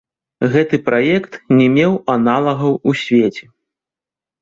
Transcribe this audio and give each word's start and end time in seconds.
Гэты 0.55 0.79
праект 0.87 1.37
не 1.61 1.67
меў 1.77 1.93
аналагаў 2.17 2.71
у 2.89 2.99
свеце. 3.07 3.45